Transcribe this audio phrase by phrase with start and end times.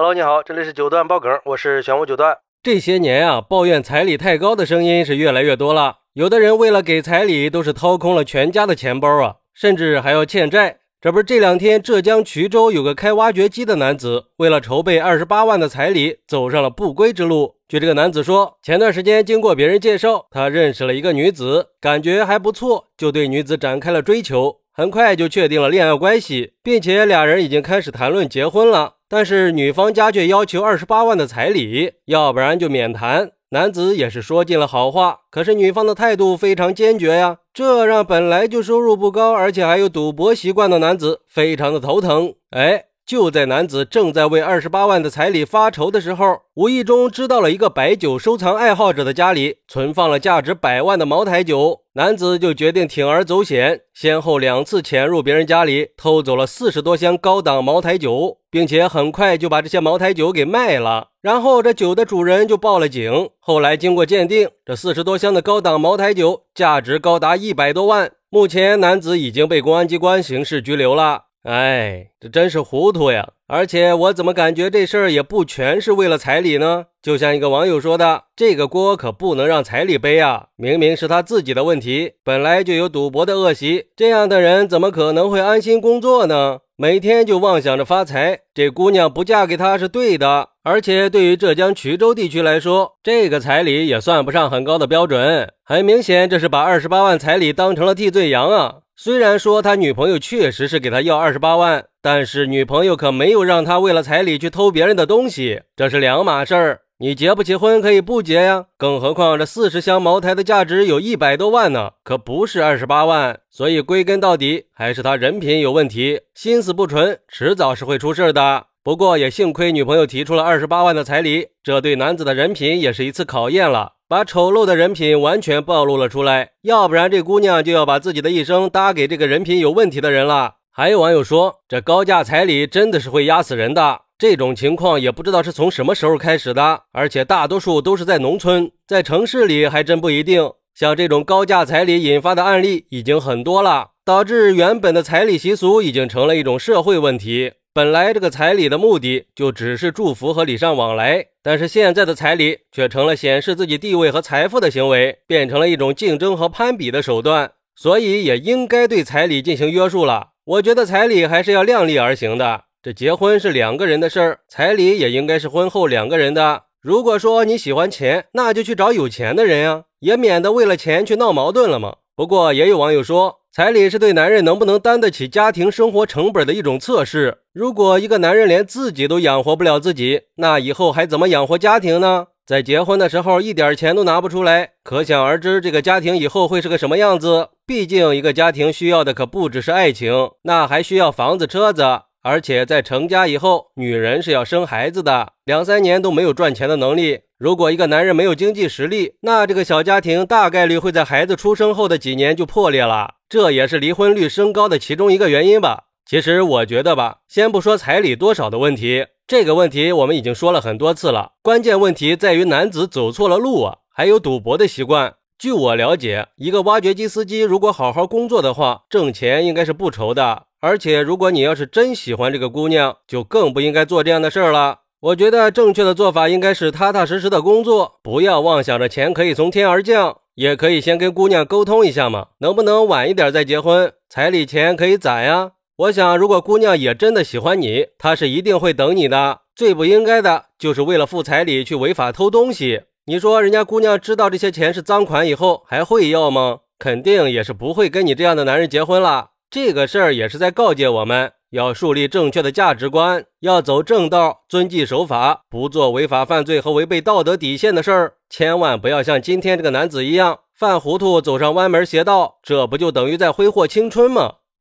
[0.00, 2.38] Hello，你好，这里是九段爆梗，我是玄武九段。
[2.62, 5.96] 这些年啊，抱怨彩礼太高的声音是越来越多了。
[6.12, 10.78] 有的人为了给彩礼，都是掏空了全家的钱包啊，甚至还要欠债。
[11.00, 17.56] 这不是这两天浙江衢州有个开挖掘机的男子，为了筹备二十八万的彩礼，走上了不归之路。
[17.66, 28.97] 据这个男子说，前段时间经过别人介绍，他认识了一个女子，感觉还不错，就对女子展开了追求，很快就确定了恋爱关系，并且俩人已经开始谈论结婚了。
[29.08, 33.30] 但是女方家却要求二十八万的彩礼，要不然就免谈。
[33.50, 42.34] 男子也是说尽了好话，可是女方的态度非常坚决呀，这让本来就收入不高，而且还有赌博习惯的男子非常的头疼。
[42.50, 42.87] 哎。
[43.08, 61.08] 就在男子正在为二十八万的彩礼发愁的时候，无意中知道了一个白酒收藏爱好者的家里存放了价值百万的茅台酒，男子就决定铤而走险，先后两次潜入别人家里，偷走了四十多箱高档茅台酒，并且很快就把这些茅台酒给卖了。
[61.22, 63.30] 然后这酒的主人就报了警。
[63.40, 68.12] 后来经过鉴定，这四十多箱的高档茅台酒价值高达一百多万。
[68.28, 71.27] 目前男子已经被公安机关刑事拘留了。
[71.48, 73.32] 哎，这真是糊涂呀！
[73.50, 76.84] 而且我怎么感觉这事儿也不全是为了彩礼呢？
[77.02, 80.48] 就像一个网友说的：“这个锅可不能让彩礼背啊！
[80.56, 86.58] 明明是他自己的问题，本来就有赌博的恶习，这样的人怎么可能会安心工作呢？
[86.76, 90.50] 每天就妄想着发财，这姑娘不嫁给他是对的。
[90.62, 106.80] 而且对于浙江衢州地区来说，这个彩礼也算不上很高的标准，很明显这是把二十八万彩礼当成了替罪羊啊！”虽然说他女朋友确实是给他要二十八万，但是女朋友可没有让他为了彩礼去偷别人的东西，这是两码事儿。
[107.00, 113.38] 你结不起婚可以不结呀，更何况这四十箱茅台的价值有一百多万呢，可不是二十八万。
[113.50, 118.66] 所以归根到底还是他人品有问题，心思不纯，迟早是会出事的。
[118.82, 123.92] 不过也幸亏女朋友提出了二十八万的彩礼，这对男子的人品也是一次考验了。
[124.08, 130.54] 把丑陋的人品完全暴露了出来，要不然这姑娘就要把自己的一生搭给这个人品有问题的人了。
[130.78, 134.02] 还有网友说，这高价彩礼真的是会压死人的。
[134.16, 140.52] 这种情况也不知道是从什么时候开始的，而且大多数都是在农村，在城市里还真不一定。
[140.76, 147.54] 像这种高价彩礼引发的案例已经很多了，导致原本的彩礼习俗已经成了一种社会问题。
[147.74, 160.28] 本来这个彩礼的目的就只是祝福和礼尚往来，但是现在的彩礼却成了显示自己地位和财富的行为，变成了一种竞争和攀比的手段，所以也应该对彩礼进行约束了。
[160.48, 166.62] 我觉得彩礼还是要量力而行的，这结婚是两个人的事儿，彩礼也应该是婚后两个人的。
[166.80, 171.96] 如果说你喜欢钱，那就去找有钱的人呀，也免得为了钱去闹矛盾了嘛。
[172.16, 173.40] 不过也有网友说。
[173.50, 177.38] 彩礼是对男人能不能担得起家庭生活成本的一种测试。
[177.52, 182.28] 如果一个男人连自己都养活不了自己，那以后还怎么养活家庭呢？
[182.48, 187.50] 在结婚的时候一点钱都拿不出来，可想而知这个家庭以后会是个什么样子。
[187.66, 191.82] 毕竟一个家庭需要的可不只是爱情，那还需要房子、车子。
[192.22, 197.20] 而且在成家以后，女人是要生孩子的，两三年都没有赚钱的能力。
[197.36, 205.84] 如果一个男人没有经济实力，那这个小家庭大概率会在孩子出生后的几年就破裂了，这也是离婚率升高的其中一个原因吧。
[206.08, 211.32] 其实我觉得吧，先不说彩礼多少的问题，这个问题我们已经说了很多次了。
[211.42, 215.16] 关键问题在于男子走错了路啊，还有赌博的习惯。
[215.38, 220.44] 据我了解，一个挖掘机司机如果好好工作的话，挣钱应该是不愁的。
[220.60, 224.78] 而且如果你要是真喜欢这个姑娘，就更不应该做这样的事儿了。
[225.00, 230.16] 我觉得正确的做法应该是踏踏实实的工作，不要妄想着钱可以从天而降。
[230.36, 233.92] 也可以先跟姑娘沟通一下嘛，能不能晚一点再结婚？
[234.08, 235.50] 彩礼钱可以攒呀。
[235.78, 239.42] 我想，如果姑娘也真的喜欢你，她是一定会等你的。
[239.54, 242.82] 最不应该的就是为了付彩礼去违法偷东西。
[243.06, 246.58] 你说人家姑娘知道这些钱是赃款以后，还会要吗？
[246.80, 249.28] 肯定也是不会跟你这样的男人结婚了。
[249.48, 251.30] 这个事儿也是在告诫我们。
[251.50, 258.14] 要树立正确的价值观，要走正道，遵纪守法，不做违法犯罪和违背道德底线的事儿。
[258.28, 264.34] 千万不要像今天这个男子一样犯糊涂，走上歪门邪道，这不就等于在挥霍青春吗？